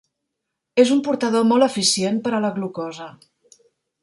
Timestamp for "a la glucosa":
2.39-3.13